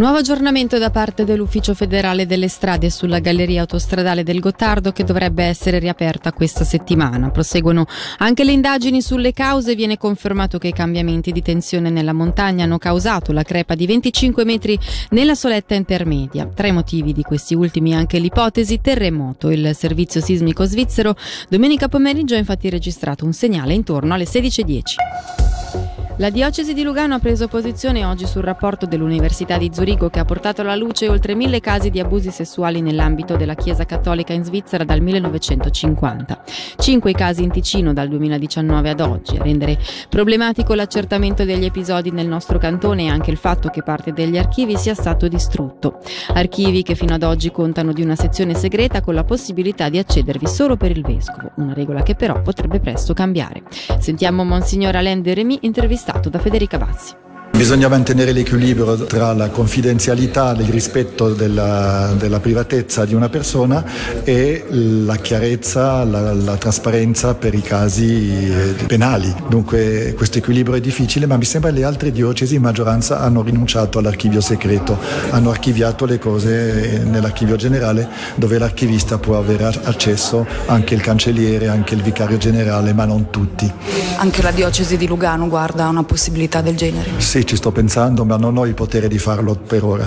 [0.00, 5.44] Nuovo aggiornamento da parte dell'Ufficio federale delle strade sulla galleria autostradale del Gottardo che dovrebbe
[5.44, 7.28] essere riaperta questa settimana.
[7.28, 7.84] Proseguono
[8.16, 9.74] anche le indagini sulle cause.
[9.74, 14.42] Viene confermato che i cambiamenti di tensione nella montagna hanno causato la crepa di 25
[14.46, 14.78] metri
[15.10, 16.46] nella soletta intermedia.
[16.46, 19.50] Tra i motivi di questi ultimi anche l'ipotesi terremoto.
[19.50, 21.14] Il servizio sismico svizzero
[21.50, 25.49] domenica pomeriggio ha infatti registrato un segnale intorno alle 16.10.
[26.20, 30.26] La diocesi di Lugano ha preso posizione oggi sul rapporto dell'Università di Zurigo che ha
[30.26, 34.84] portato alla luce oltre mille casi di abusi sessuali nell'ambito della Chiesa Cattolica in Svizzera
[34.84, 36.42] dal 1950.
[36.76, 39.38] Cinque casi in Ticino dal 2019 ad oggi.
[39.38, 39.78] A rendere
[40.10, 44.76] problematico l'accertamento degli episodi nel nostro cantone è anche il fatto che parte degli archivi
[44.76, 46.00] sia stato distrutto.
[46.34, 50.46] Archivi che fino ad oggi contano di una sezione segreta con la possibilità di accedervi
[50.46, 53.62] solo per il vescovo, una regola che però potrebbe presto cambiare.
[53.98, 57.29] Sentiamo Monsignor Alain de Remy intervistato intervistato da Federica Vazzi.
[57.60, 63.84] Bisogna mantenere l'equilibrio tra la confidenzialità, il rispetto della, della privatezza di una persona
[64.24, 69.30] e la chiarezza, la, la, trasparenza per i casi eh, penali.
[69.46, 73.42] Dunque questo equilibrio è difficile, ma mi sembra che le altre diocesi in maggioranza hanno
[73.42, 80.94] rinunciato all'archivio segreto, hanno archiviato le cose nell'archivio generale dove l'archivista può avere accesso anche
[80.94, 83.70] il cancelliere, anche il vicario generale, ma non tutti.
[84.16, 87.10] Anche la diocesi di Lugano guarda una possibilità del genere?
[87.18, 90.06] Sì, ci sto pensando, ma non ho il potere di farlo per ora.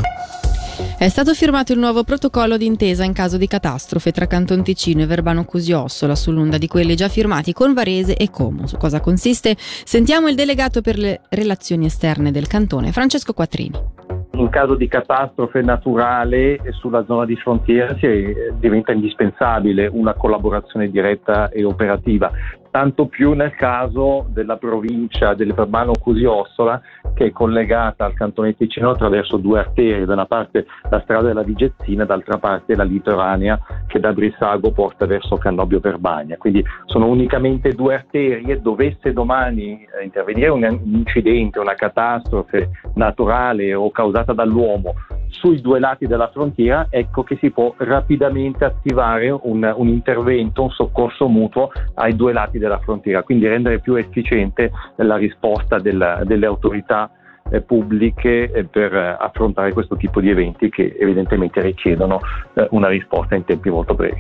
[0.98, 5.06] È stato firmato il nuovo protocollo d'intesa in caso di catastrofe tra Canton Ticino e
[5.06, 8.66] Verbano Cusiossola sull'onda di quelli già firmati con Varese e Como.
[8.66, 9.58] Su cosa consiste?
[9.58, 13.78] Sentiamo il delegato per le relazioni esterne del cantone, Francesco Quattrini.
[14.36, 17.94] In caso di catastrofe naturale sulla zona di frontiera
[18.58, 22.32] diventa indispensabile una collaborazione diretta e operativa
[22.74, 26.82] tanto più nel caso della provincia del Verbano Cusiossola
[27.14, 31.44] che è collegata al cantone Ticino attraverso due arterie, da una parte la strada della
[31.44, 36.36] Vigezzina, dall'altra parte la litoranea che da Brissago porta verso Cannobio Verbagna.
[36.38, 43.92] Quindi sono unicamente due arterie, dovesse domani eh, intervenire un incidente, una catastrofe naturale o
[43.92, 44.96] causata dall'uomo
[45.34, 50.70] sui due lati della frontiera, ecco che si può rapidamente attivare un, un intervento, un
[50.70, 56.46] soccorso mutuo ai due lati della frontiera, quindi rendere più efficiente la risposta del, delle
[56.46, 57.10] autorità
[57.50, 62.20] eh, pubbliche eh, per affrontare questo tipo di eventi che evidentemente richiedono
[62.54, 64.18] eh, una risposta in tempi molto brevi.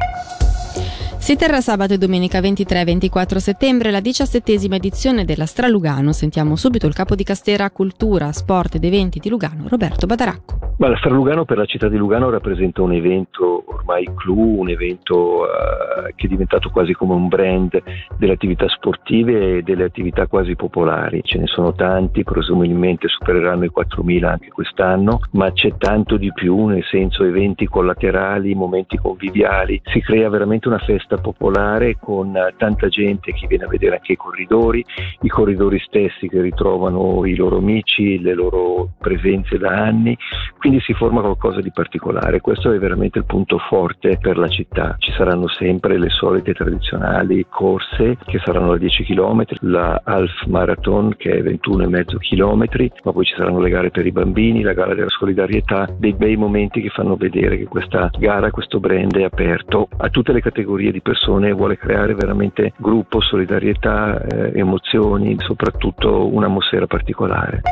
[1.23, 6.11] Si terrà sabato e domenica 23 e 24 settembre la diciassettesima edizione della Stralugano.
[6.11, 10.63] Sentiamo subito il capo di Castera Cultura, Sport ed Eventi di Lugano, Roberto Badaracco.
[10.79, 15.43] Ma la Stralugano per la città di Lugano rappresenta un evento ormai clou, un evento
[15.43, 17.81] uh, che è diventato quasi come un brand
[18.17, 21.21] delle attività sportive e delle attività quasi popolari.
[21.23, 26.65] Ce ne sono tanti, presumibilmente supereranno i 4.000 anche quest'anno, ma c'è tanto di più,
[26.65, 29.81] nel senso eventi collaterali, momenti conviviali.
[29.85, 34.13] Si crea veramente una festa festa popolare con tanta gente che viene a vedere anche
[34.13, 34.83] i corridori,
[35.21, 40.17] i corridori stessi che ritrovano i loro amici, le loro presenze da anni,
[40.63, 42.39] quindi si forma qualcosa di particolare.
[42.39, 44.95] Questo è veramente il punto forte per la città.
[44.97, 51.15] Ci saranno sempre le solite tradizionali corse che saranno da 10 km, la Half Marathon
[51.17, 54.95] che è 21,5 km, ma poi ci saranno le gare per i bambini, la gara
[54.95, 59.89] della solidarietà, dei bei momenti che fanno vedere che questa gara, questo brand è aperto
[59.97, 66.33] a tutte le categorie di persone e vuole creare veramente gruppo, solidarietà, eh, emozioni, soprattutto
[66.33, 67.63] un'atmosfera particolare.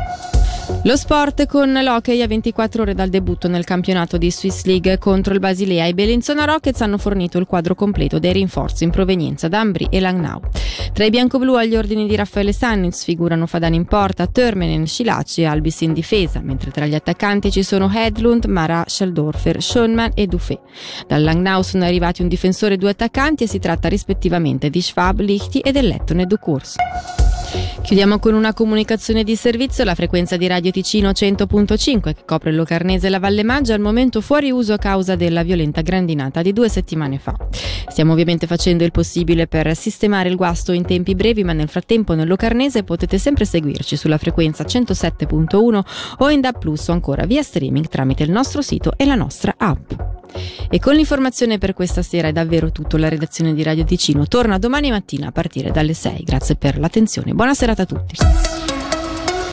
[0.84, 5.34] Lo sport con l'hockey a 24 ore dal debutto nel campionato di Swiss League contro
[5.34, 5.86] il Basilea.
[5.86, 10.00] I Bellinzona Rockets hanno fornito il quadro completo dei rinforzi in provenienza da Ambri e
[10.00, 10.42] Langnau.
[10.92, 15.46] Tra i bianco-blu agli ordini di Raffaele Sannitz figurano Fadani in porta, Termenen, Scilacci e
[15.46, 20.60] Albis in difesa, mentre tra gli attaccanti ci sono Hedlund, Mara, Scheldorfer, Schönman e Dufé.
[21.08, 25.20] Dal Langnau sono arrivati un difensore e due attaccanti e si tratta rispettivamente di Schwab,
[25.20, 26.76] Lichti e del Lettone Ducours.
[27.84, 29.84] Chiudiamo con una comunicazione di servizio.
[29.84, 34.22] La frequenza di Radio Ticino 100.5 che copre Locarnese e la Valle Maggia al momento
[34.22, 37.36] fuori uso a causa della violenta grandinata di due settimane fa.
[37.88, 42.14] Stiamo ovviamente facendo il possibile per sistemare il guasto in tempi brevi, ma nel frattempo
[42.14, 45.82] nel Locarnese potete sempre seguirci sulla frequenza 107.1
[46.20, 49.56] o in DAB Plus o ancora via streaming tramite il nostro sito e la nostra
[49.58, 50.21] app.
[50.70, 52.98] E con l'informazione per questa sera è davvero tutto.
[52.98, 56.24] La redazione di Radio Ticino torna domani mattina a partire dalle 6.
[56.24, 57.34] Grazie per l'attenzione.
[57.34, 58.16] Buona serata a tutti.